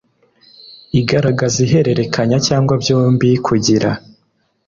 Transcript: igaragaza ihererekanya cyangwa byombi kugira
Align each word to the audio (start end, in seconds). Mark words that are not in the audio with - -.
igaragaza 0.99 1.57
ihererekanya 1.65 2.37
cyangwa 2.47 2.73
byombi 2.81 3.29
kugira 3.45 3.89